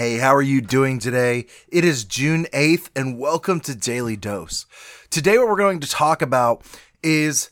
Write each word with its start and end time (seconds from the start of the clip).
Hey, 0.00 0.16
how 0.16 0.34
are 0.34 0.40
you 0.40 0.62
doing 0.62 0.98
today? 0.98 1.44
It 1.68 1.84
is 1.84 2.04
June 2.04 2.46
8th, 2.54 2.88
and 2.96 3.18
welcome 3.18 3.60
to 3.60 3.74
Daily 3.74 4.16
Dose. 4.16 4.64
Today, 5.10 5.36
what 5.36 5.46
we're 5.46 5.58
going 5.58 5.80
to 5.80 5.86
talk 5.86 6.22
about 6.22 6.62
is 7.02 7.50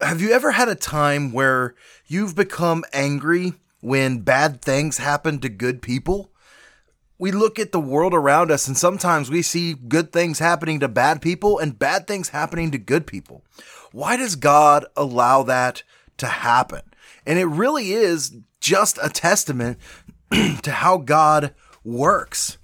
Have 0.00 0.22
you 0.22 0.30
ever 0.30 0.52
had 0.52 0.68
a 0.68 0.76
time 0.76 1.32
where 1.32 1.74
you've 2.06 2.36
become 2.36 2.84
angry 2.92 3.54
when 3.80 4.20
bad 4.20 4.62
things 4.62 4.98
happen 4.98 5.40
to 5.40 5.48
good 5.48 5.82
people? 5.82 6.30
We 7.18 7.32
look 7.32 7.58
at 7.58 7.72
the 7.72 7.80
world 7.80 8.14
around 8.14 8.52
us, 8.52 8.68
and 8.68 8.76
sometimes 8.76 9.28
we 9.28 9.42
see 9.42 9.74
good 9.74 10.12
things 10.12 10.38
happening 10.38 10.78
to 10.78 10.86
bad 10.86 11.20
people 11.20 11.58
and 11.58 11.80
bad 11.80 12.06
things 12.06 12.28
happening 12.28 12.70
to 12.70 12.78
good 12.78 13.08
people. 13.08 13.42
Why 13.90 14.16
does 14.16 14.36
God 14.36 14.86
allow 14.96 15.42
that 15.42 15.82
to 16.18 16.28
happen? 16.28 16.82
And 17.26 17.40
it 17.40 17.46
really 17.46 17.90
is 17.90 18.36
just 18.60 19.00
a 19.02 19.08
testament 19.08 19.78
to 20.62 20.70
how 20.70 20.98
God 20.98 21.54
works. 21.88 22.58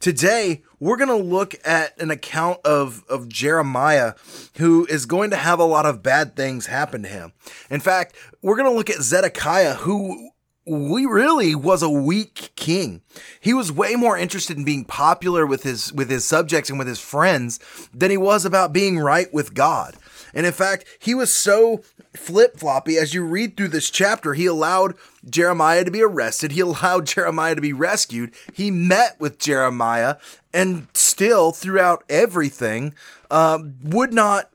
Today, 0.00 0.62
we're 0.78 0.96
going 0.96 1.08
to 1.08 1.16
look 1.16 1.56
at 1.66 2.00
an 2.00 2.10
account 2.10 2.60
of, 2.64 3.04
of 3.08 3.28
Jeremiah 3.28 4.14
who 4.58 4.86
is 4.86 5.06
going 5.06 5.30
to 5.30 5.36
have 5.36 5.58
a 5.58 5.64
lot 5.64 5.86
of 5.86 6.04
bad 6.04 6.36
things 6.36 6.66
happen 6.66 7.02
to 7.02 7.08
him. 7.08 7.32
In 7.68 7.80
fact, 7.80 8.14
we're 8.40 8.56
going 8.56 8.70
to 8.70 8.76
look 8.76 8.90
at 8.90 9.02
Zedekiah 9.02 9.74
who 9.74 10.30
we 10.68 11.06
really 11.06 11.54
was 11.54 11.82
a 11.82 11.88
weak 11.88 12.50
king. 12.54 13.00
He 13.40 13.54
was 13.54 13.72
way 13.72 13.94
more 13.94 14.18
interested 14.18 14.56
in 14.56 14.64
being 14.64 14.84
popular 14.84 15.46
with 15.46 15.62
his 15.62 15.92
with 15.92 16.10
his 16.10 16.24
subjects 16.24 16.68
and 16.68 16.78
with 16.78 16.88
his 16.88 17.00
friends 17.00 17.58
than 17.92 18.10
he 18.10 18.18
was 18.18 18.44
about 18.44 18.72
being 18.72 18.98
right 18.98 19.32
with 19.32 19.54
God. 19.54 19.96
And 20.38 20.46
in 20.46 20.52
fact, 20.52 20.84
he 21.00 21.16
was 21.16 21.32
so 21.34 21.78
flip 22.14 22.56
floppy 22.58 22.96
as 22.96 23.12
you 23.12 23.24
read 23.24 23.56
through 23.56 23.70
this 23.70 23.90
chapter. 23.90 24.34
He 24.34 24.46
allowed 24.46 24.94
Jeremiah 25.28 25.82
to 25.82 25.90
be 25.90 26.00
arrested, 26.00 26.52
he 26.52 26.60
allowed 26.60 27.06
Jeremiah 27.14 27.56
to 27.56 27.60
be 27.60 27.72
rescued, 27.72 28.32
he 28.54 28.70
met 28.70 29.18
with 29.18 29.40
Jeremiah, 29.40 30.14
and 30.54 30.86
still, 30.94 31.50
throughout 31.50 32.04
everything, 32.08 32.94
um, 33.32 33.74
would 33.82 34.12
not 34.12 34.48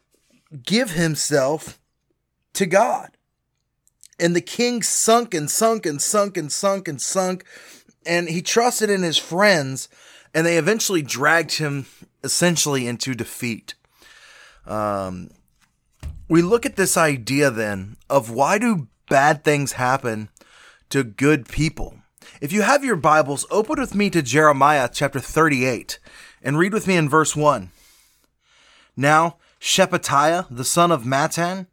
give 0.65 0.91
himself 0.91 1.77
to 2.53 2.65
God. 2.65 3.09
And 4.17 4.37
the 4.37 4.41
king 4.41 4.83
sunk 4.83 5.33
and 5.33 5.51
sunk 5.51 5.85
and 5.85 6.01
sunk 6.01 6.37
and 6.37 6.49
sunk 6.49 6.87
and 6.87 7.01
sunk, 7.01 7.43
and 8.05 8.29
he 8.29 8.41
trusted 8.41 8.89
in 8.89 9.03
his 9.03 9.17
friends, 9.17 9.89
and 10.33 10.45
they 10.45 10.57
eventually 10.57 11.01
dragged 11.01 11.57
him 11.57 11.87
essentially 12.23 12.87
into 12.87 13.13
defeat. 13.13 13.73
Um, 14.65 15.29
we 16.33 16.41
look 16.41 16.65
at 16.65 16.77
this 16.77 16.97
idea 16.97 17.51
then 17.51 17.95
of 18.09 18.31
why 18.31 18.57
do 18.57 18.87
bad 19.07 19.43
things 19.43 19.73
happen 19.73 20.29
to 20.89 21.03
good 21.03 21.47
people? 21.47 21.99
If 22.41 22.51
you 22.51 22.63
have 22.63 22.83
your 22.83 22.95
Bibles, 22.95 23.45
open 23.51 23.79
with 23.79 23.93
me 23.93 24.09
to 24.09 24.23
Jeremiah 24.23 24.89
chapter 24.91 25.19
38 25.19 25.99
and 26.41 26.57
read 26.57 26.73
with 26.73 26.87
me 26.87 26.95
in 26.95 27.07
verse 27.07 27.35
1. 27.35 27.69
Now, 28.97 29.37
Shephatiah, 29.61 30.47
the 30.49 30.63
son 30.63 30.91
of 30.91 31.03
Mattan, 31.03 31.67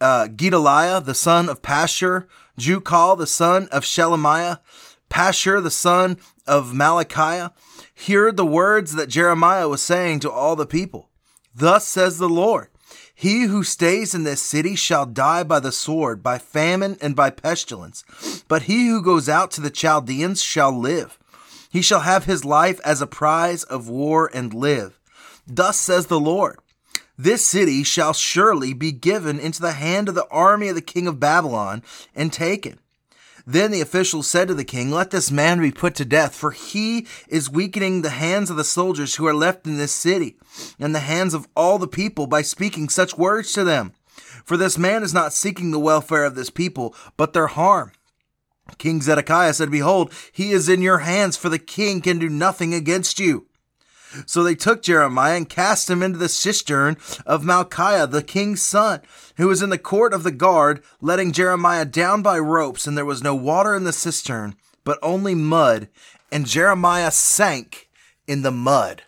uh, 0.00 0.28
Gedaliah, 0.28 1.02
the 1.02 1.14
son 1.14 1.50
of 1.50 1.60
Pashur, 1.60 2.28
Jucal, 2.56 3.14
the 3.14 3.26
son 3.26 3.68
of 3.70 3.84
Shelemiah, 3.84 4.60
Pashur, 5.10 5.62
the 5.62 5.70
son 5.70 6.16
of 6.46 6.72
Malachiah, 6.72 7.52
heard 8.06 8.38
the 8.38 8.46
words 8.46 8.94
that 8.94 9.10
Jeremiah 9.10 9.68
was 9.68 9.82
saying 9.82 10.20
to 10.20 10.30
all 10.30 10.56
the 10.56 10.64
people. 10.64 11.10
Thus 11.54 11.86
says 11.86 12.16
the 12.16 12.26
Lord 12.30 12.68
he 13.20 13.46
who 13.46 13.64
stays 13.64 14.14
in 14.14 14.22
this 14.22 14.40
city 14.40 14.76
shall 14.76 15.04
die 15.04 15.42
by 15.42 15.58
the 15.58 15.72
sword, 15.72 16.22
by 16.22 16.38
famine, 16.38 16.96
and 17.00 17.16
by 17.16 17.30
pestilence. 17.30 18.04
But 18.46 18.62
he 18.62 18.86
who 18.86 19.02
goes 19.02 19.28
out 19.28 19.50
to 19.52 19.60
the 19.60 19.72
Chaldeans 19.72 20.40
shall 20.40 20.70
live. 20.70 21.18
He 21.68 21.82
shall 21.82 22.02
have 22.02 22.26
his 22.26 22.44
life 22.44 22.78
as 22.84 23.02
a 23.02 23.08
prize 23.08 23.64
of 23.64 23.88
war 23.88 24.30
and 24.32 24.54
live. 24.54 25.00
Thus 25.48 25.80
says 25.80 26.06
the 26.06 26.20
Lord 26.20 26.60
This 27.18 27.44
city 27.44 27.82
shall 27.82 28.12
surely 28.12 28.72
be 28.72 28.92
given 28.92 29.40
into 29.40 29.62
the 29.62 29.72
hand 29.72 30.08
of 30.08 30.14
the 30.14 30.28
army 30.28 30.68
of 30.68 30.76
the 30.76 30.80
king 30.80 31.08
of 31.08 31.18
Babylon 31.18 31.82
and 32.14 32.32
taken. 32.32 32.78
Then 33.50 33.70
the 33.70 33.80
officials 33.80 34.26
said 34.26 34.48
to 34.48 34.54
the 34.54 34.62
king, 34.62 34.90
Let 34.90 35.10
this 35.10 35.30
man 35.30 35.58
be 35.58 35.72
put 35.72 35.94
to 35.94 36.04
death, 36.04 36.34
for 36.34 36.50
he 36.50 37.06
is 37.28 37.48
weakening 37.48 38.02
the 38.02 38.10
hands 38.10 38.50
of 38.50 38.58
the 38.58 38.62
soldiers 38.62 39.14
who 39.14 39.26
are 39.26 39.32
left 39.32 39.66
in 39.66 39.78
this 39.78 39.90
city, 39.90 40.36
and 40.78 40.94
the 40.94 40.98
hands 40.98 41.32
of 41.32 41.48
all 41.56 41.78
the 41.78 41.88
people 41.88 42.26
by 42.26 42.42
speaking 42.42 42.90
such 42.90 43.16
words 43.16 43.54
to 43.54 43.64
them. 43.64 43.94
For 44.44 44.58
this 44.58 44.76
man 44.76 45.02
is 45.02 45.14
not 45.14 45.32
seeking 45.32 45.70
the 45.70 45.78
welfare 45.78 46.26
of 46.26 46.34
this 46.34 46.50
people, 46.50 46.94
but 47.16 47.32
their 47.32 47.46
harm. 47.46 47.92
King 48.76 49.00
Zedekiah 49.00 49.54
said, 49.54 49.70
Behold, 49.70 50.12
he 50.30 50.50
is 50.50 50.68
in 50.68 50.82
your 50.82 50.98
hands, 50.98 51.38
for 51.38 51.48
the 51.48 51.58
king 51.58 52.02
can 52.02 52.18
do 52.18 52.28
nothing 52.28 52.74
against 52.74 53.18
you. 53.18 53.46
So 54.26 54.42
they 54.42 54.54
took 54.54 54.82
Jeremiah 54.82 55.36
and 55.36 55.48
cast 55.48 55.90
him 55.90 56.02
into 56.02 56.18
the 56.18 56.28
cistern 56.28 56.96
of 57.26 57.42
Malchiah, 57.42 58.10
the 58.10 58.22
king's 58.22 58.62
son, 58.62 59.00
who 59.36 59.48
was 59.48 59.62
in 59.62 59.70
the 59.70 59.78
court 59.78 60.12
of 60.12 60.22
the 60.22 60.32
guard, 60.32 60.82
letting 61.00 61.32
Jeremiah 61.32 61.84
down 61.84 62.22
by 62.22 62.38
ropes, 62.38 62.86
and 62.86 62.96
there 62.96 63.04
was 63.04 63.22
no 63.22 63.34
water 63.34 63.74
in 63.74 63.84
the 63.84 63.92
cistern, 63.92 64.54
but 64.84 64.98
only 65.02 65.34
mud, 65.34 65.88
and 66.32 66.46
Jeremiah 66.46 67.10
sank 67.10 67.88
in 68.26 68.42
the 68.42 68.50
mud. 68.50 69.02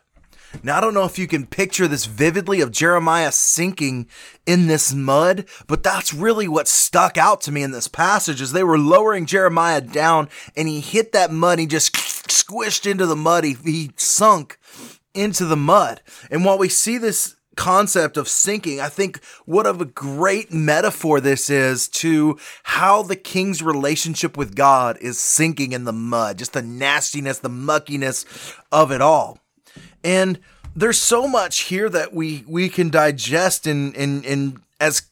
Now, 0.62 0.78
I 0.78 0.80
don't 0.80 0.94
know 0.94 1.04
if 1.04 1.18
you 1.18 1.28
can 1.28 1.46
picture 1.46 1.86
this 1.86 2.06
vividly 2.06 2.60
of 2.60 2.72
Jeremiah 2.72 3.30
sinking 3.30 4.08
in 4.46 4.66
this 4.66 4.92
mud, 4.92 5.46
but 5.68 5.82
that's 5.82 6.12
really 6.12 6.48
what 6.48 6.66
stuck 6.66 7.16
out 7.16 7.40
to 7.42 7.52
me 7.52 7.62
in 7.62 7.70
this 7.70 7.86
passage 7.86 8.42
as 8.42 8.52
they 8.52 8.64
were 8.64 8.78
lowering 8.78 9.26
Jeremiah 9.26 9.80
down 9.80 10.28
and 10.56 10.66
he 10.66 10.80
hit 10.80 11.12
that 11.12 11.30
mud. 11.30 11.60
He 11.60 11.66
just 11.66 11.96
squished 12.30 12.90
into 12.90 13.06
the 13.06 13.16
mud. 13.16 13.44
He, 13.44 13.54
he 13.64 13.90
sunk 13.96 14.58
into 15.14 15.44
the 15.44 15.56
mud. 15.56 16.00
And 16.30 16.44
while 16.44 16.58
we 16.58 16.68
see 16.68 16.98
this 16.98 17.36
concept 17.56 18.16
of 18.16 18.28
sinking, 18.28 18.80
I 18.80 18.88
think 18.88 19.22
what 19.44 19.66
of 19.66 19.80
a 19.80 19.84
great 19.84 20.52
metaphor 20.52 21.20
this 21.20 21.50
is 21.50 21.88
to 21.88 22.38
how 22.62 23.02
the 23.02 23.16
king's 23.16 23.62
relationship 23.62 24.36
with 24.36 24.54
God 24.54 24.96
is 25.00 25.18
sinking 25.18 25.72
in 25.72 25.84
the 25.84 25.92
mud, 25.92 26.38
just 26.38 26.52
the 26.52 26.62
nastiness, 26.62 27.38
the 27.38 27.50
muckiness 27.50 28.24
of 28.72 28.90
it 28.90 29.02
all. 29.02 29.38
And 30.02 30.40
there's 30.74 30.98
so 30.98 31.26
much 31.26 31.62
here 31.62 31.88
that 31.90 32.12
we 32.12 32.44
we 32.46 32.68
can 32.68 32.90
digest 32.90 33.66
and 33.66 33.94
and 33.96 34.24
in 34.24 34.62
as 34.78 35.02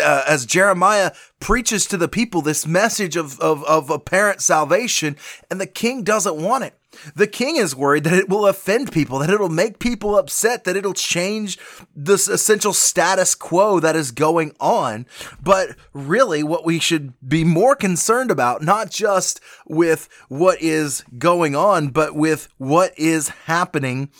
uh, 0.00 0.22
as 0.26 0.46
Jeremiah 0.46 1.12
preaches 1.40 1.86
to 1.86 1.96
the 1.96 2.08
people 2.08 2.42
this 2.42 2.66
message 2.66 3.16
of, 3.16 3.38
of, 3.40 3.64
of 3.64 3.90
apparent 3.90 4.40
salvation, 4.40 5.16
and 5.50 5.60
the 5.60 5.66
king 5.66 6.04
doesn't 6.04 6.36
want 6.36 6.64
it. 6.64 6.78
The 7.16 7.26
king 7.26 7.56
is 7.56 7.74
worried 7.74 8.04
that 8.04 8.18
it 8.18 8.28
will 8.28 8.46
offend 8.46 8.92
people, 8.92 9.18
that 9.18 9.30
it'll 9.30 9.48
make 9.48 9.80
people 9.80 10.16
upset, 10.16 10.62
that 10.64 10.76
it'll 10.76 10.94
change 10.94 11.58
this 11.94 12.28
essential 12.28 12.72
status 12.72 13.34
quo 13.34 13.80
that 13.80 13.96
is 13.96 14.12
going 14.12 14.54
on. 14.60 15.06
But 15.42 15.76
really, 15.92 16.42
what 16.42 16.64
we 16.64 16.78
should 16.78 17.14
be 17.26 17.42
more 17.42 17.74
concerned 17.74 18.30
about, 18.30 18.62
not 18.62 18.90
just 18.90 19.40
with 19.66 20.08
what 20.28 20.62
is 20.62 21.02
going 21.18 21.56
on, 21.56 21.88
but 21.88 22.14
with 22.14 22.48
what 22.58 22.96
is 22.96 23.28
happening 23.46 24.10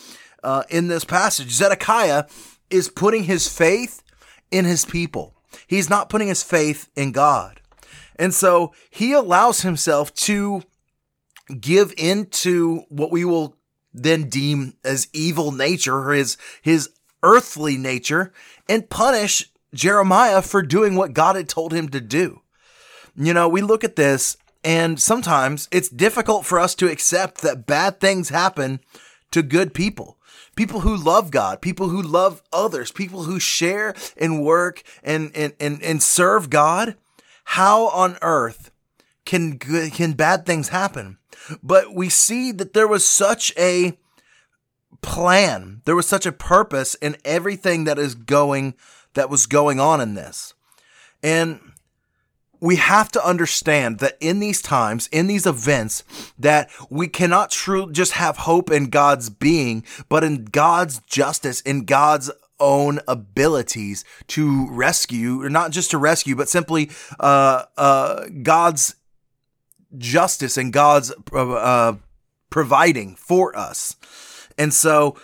uh, 0.43 0.64
in 0.69 0.88
this 0.88 1.04
passage. 1.04 1.50
Zedekiah 1.50 2.25
is 2.70 2.88
putting 2.88 3.25
his 3.25 3.49
faith 3.49 4.02
in 4.50 4.64
his 4.64 4.84
people, 4.84 5.33
he's 5.66 5.90
not 5.90 6.08
putting 6.08 6.28
his 6.28 6.42
faith 6.42 6.88
in 6.96 7.12
God. 7.12 7.60
And 8.16 8.32
so 8.32 8.72
he 8.90 9.12
allows 9.12 9.62
himself 9.62 10.14
to 10.14 10.62
give 11.60 11.92
into 11.96 12.82
what 12.88 13.10
we 13.10 13.24
will 13.24 13.56
then 13.92 14.28
deem 14.28 14.74
as 14.84 15.08
evil 15.12 15.52
nature 15.52 15.96
or 15.96 16.12
his 16.12 16.36
his 16.62 16.90
earthly 17.22 17.76
nature 17.76 18.32
and 18.68 18.90
punish 18.90 19.50
Jeremiah 19.72 20.42
for 20.42 20.62
doing 20.62 20.94
what 20.94 21.12
God 21.12 21.36
had 21.36 21.48
told 21.48 21.72
him 21.72 21.88
to 21.90 22.00
do. 22.00 22.40
You 23.16 23.34
know, 23.34 23.48
we 23.48 23.62
look 23.62 23.84
at 23.84 23.96
this 23.96 24.36
and 24.64 25.00
sometimes 25.00 25.68
it's 25.70 25.88
difficult 25.88 26.46
for 26.46 26.58
us 26.58 26.74
to 26.76 26.90
accept 26.90 27.42
that 27.42 27.66
bad 27.66 28.00
things 28.00 28.30
happen 28.30 28.80
to 29.34 29.42
good 29.42 29.75
people. 29.75 30.16
People 30.56 30.81
who 30.81 30.96
love 30.96 31.32
God, 31.32 31.60
people 31.60 31.88
who 31.88 32.00
love 32.00 32.40
others, 32.52 32.92
people 32.92 33.25
who 33.25 33.40
share 33.40 33.94
and 34.16 34.44
work 34.44 34.82
and, 35.02 35.32
and, 35.34 35.52
and, 35.58 35.82
and 35.82 36.00
serve 36.00 36.48
God. 36.48 36.96
How 37.44 37.88
on 37.88 38.16
earth 38.22 38.70
can 39.26 39.58
can 39.58 40.12
bad 40.12 40.46
things 40.46 40.69
happen? 40.69 41.19
But 41.62 41.94
we 41.94 42.08
see 42.08 42.52
that 42.52 42.72
there 42.72 42.86
was 42.86 43.06
such 43.06 43.52
a 43.58 43.98
plan. 45.02 45.82
There 45.84 45.96
was 45.96 46.06
such 46.06 46.26
a 46.26 46.32
purpose 46.32 46.94
in 46.94 47.16
everything 47.25 47.84
that 47.84 47.98
is 47.98 48.14
going 48.14 48.75
that 49.14 49.28
was 49.28 49.46
going 49.46 49.80
on 49.80 50.00
in 50.00 50.14
this. 50.14 50.54
And 51.22 51.60
we 52.64 52.76
have 52.76 53.12
to 53.12 53.22
understand 53.22 53.99
that 53.99 54.16
in 54.20 54.40
these 54.40 54.62
times, 54.62 55.06
in 55.12 55.26
these 55.26 55.44
events, 55.44 56.02
that 56.38 56.70
we 56.88 57.06
cannot 57.06 57.50
truly 57.50 57.93
just 57.93 58.12
have 58.12 58.38
hope 58.38 58.70
in 58.70 58.87
God's 58.88 59.28
being, 59.28 59.84
but 60.08 60.25
in 60.25 60.46
God's 60.46 61.00
justice, 61.00 61.61
in 61.61 61.84
God's 61.84 62.31
own 62.58 63.00
abilities 63.06 64.02
to 64.28 64.66
rescue, 64.70 65.43
or 65.43 65.50
not 65.50 65.72
just 65.72 65.90
to 65.90 65.99
rescue, 65.99 66.34
but 66.34 66.49
simply 66.49 66.90
uh, 67.20 67.64
uh, 67.76 68.25
God's 68.43 68.94
justice 69.99 70.56
and 70.56 70.72
God's 70.72 71.12
uh, 71.34 71.93
providing 72.49 73.14
for 73.14 73.55
us. 73.55 73.96
And 74.56 74.72
so 74.72 75.16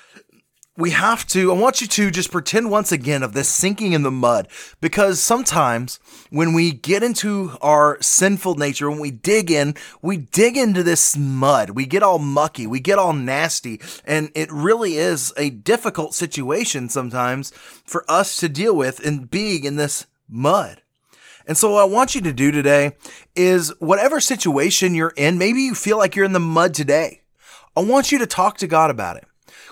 we 0.80 0.90
have 0.90 1.26
to, 1.28 1.52
I 1.52 1.54
want 1.54 1.82
you 1.82 1.86
to 1.86 2.10
just 2.10 2.32
pretend 2.32 2.70
once 2.70 2.90
again 2.90 3.22
of 3.22 3.34
this 3.34 3.48
sinking 3.48 3.92
in 3.92 4.02
the 4.02 4.10
mud 4.10 4.48
because 4.80 5.20
sometimes 5.20 6.00
when 6.30 6.54
we 6.54 6.72
get 6.72 7.02
into 7.02 7.52
our 7.60 7.98
sinful 8.00 8.54
nature, 8.54 8.90
when 8.90 8.98
we 8.98 9.10
dig 9.10 9.50
in, 9.50 9.74
we 10.00 10.16
dig 10.16 10.56
into 10.56 10.82
this 10.82 11.16
mud. 11.16 11.70
We 11.70 11.84
get 11.84 12.02
all 12.02 12.18
mucky, 12.18 12.66
we 12.66 12.80
get 12.80 12.98
all 12.98 13.12
nasty, 13.12 13.80
and 14.06 14.30
it 14.34 14.50
really 14.50 14.96
is 14.96 15.34
a 15.36 15.50
difficult 15.50 16.14
situation 16.14 16.88
sometimes 16.88 17.50
for 17.84 18.10
us 18.10 18.36
to 18.36 18.48
deal 18.48 18.74
with 18.74 19.00
in 19.00 19.24
being 19.24 19.64
in 19.64 19.76
this 19.76 20.06
mud. 20.28 20.80
And 21.46 21.58
so, 21.58 21.72
what 21.72 21.82
I 21.82 21.84
want 21.84 22.14
you 22.14 22.20
to 22.22 22.32
do 22.32 22.50
today 22.50 22.96
is 23.36 23.72
whatever 23.80 24.20
situation 24.20 24.94
you're 24.94 25.12
in, 25.16 25.36
maybe 25.36 25.60
you 25.62 25.74
feel 25.74 25.98
like 25.98 26.16
you're 26.16 26.24
in 26.24 26.32
the 26.32 26.40
mud 26.40 26.74
today. 26.74 27.22
I 27.76 27.80
want 27.80 28.12
you 28.12 28.18
to 28.18 28.26
talk 28.26 28.56
to 28.58 28.66
God 28.66 28.90
about 28.90 29.16
it. 29.16 29.24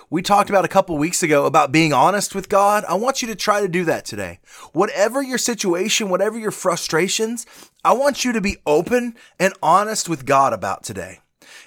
We 0.09 0.21
talked 0.21 0.49
about 0.49 0.65
a 0.65 0.69
couple 0.69 0.97
weeks 0.97 1.23
ago 1.23 1.45
about 1.45 1.71
being 1.71 1.93
honest 1.93 2.33
with 2.33 2.49
God. 2.49 2.83
I 2.85 2.95
want 2.95 3.21
you 3.21 3.27
to 3.27 3.35
try 3.35 3.61
to 3.61 3.67
do 3.67 3.85
that 3.85 4.05
today. 4.05 4.39
Whatever 4.73 5.21
your 5.21 5.37
situation, 5.37 6.09
whatever 6.09 6.37
your 6.37 6.51
frustrations, 6.51 7.45
I 7.83 7.93
want 7.93 8.25
you 8.25 8.31
to 8.33 8.41
be 8.41 8.57
open 8.65 9.15
and 9.39 9.53
honest 9.61 10.09
with 10.09 10.25
God 10.25 10.53
about 10.53 10.83
today. 10.83 11.19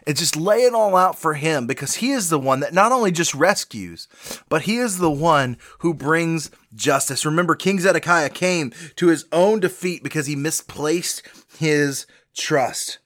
And 0.06 0.16
just 0.16 0.36
lay 0.36 0.62
it 0.62 0.74
all 0.74 0.96
out 0.96 1.18
for 1.18 1.34
Him 1.34 1.66
because 1.66 1.96
He 1.96 2.10
is 2.10 2.28
the 2.28 2.38
one 2.38 2.60
that 2.60 2.74
not 2.74 2.92
only 2.92 3.12
just 3.12 3.34
rescues, 3.34 4.08
but 4.48 4.62
He 4.62 4.78
is 4.78 4.98
the 4.98 5.10
one 5.10 5.56
who 5.78 5.94
brings 5.94 6.50
justice. 6.74 7.24
Remember, 7.24 7.54
King 7.54 7.80
Zedekiah 7.80 8.30
came 8.30 8.72
to 8.96 9.08
his 9.08 9.26
own 9.32 9.60
defeat 9.60 10.02
because 10.02 10.26
he 10.26 10.36
misplaced 10.36 11.22
his 11.58 12.06
trust 12.34 12.98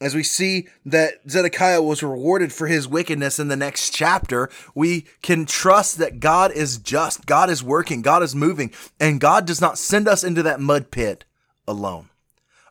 as 0.00 0.14
we 0.14 0.22
see 0.22 0.68
that 0.84 1.14
Zedekiah 1.28 1.82
was 1.82 2.02
rewarded 2.02 2.52
for 2.52 2.66
his 2.66 2.86
wickedness 2.86 3.38
in 3.38 3.48
the 3.48 3.56
next 3.56 3.90
chapter, 3.90 4.50
we 4.74 5.06
can 5.22 5.46
trust 5.46 5.98
that 5.98 6.20
God 6.20 6.52
is 6.52 6.78
just, 6.78 7.24
God 7.24 7.48
is 7.48 7.62
working, 7.62 8.02
God 8.02 8.22
is 8.22 8.34
moving, 8.34 8.72
and 9.00 9.20
God 9.20 9.46
does 9.46 9.60
not 9.60 9.78
send 9.78 10.06
us 10.06 10.22
into 10.22 10.42
that 10.42 10.60
mud 10.60 10.90
pit 10.90 11.24
alone. 11.66 12.10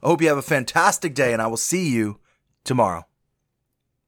I 0.04 0.07
hope 0.07 0.22
you 0.22 0.27
have 0.27 0.38
a 0.38 0.44
fantastic 0.44 1.16
day, 1.16 1.33
and 1.33 1.42
I 1.42 1.48
will 1.48 1.57
see 1.57 1.89
you 1.89 2.19
tomorrow. 2.63 3.06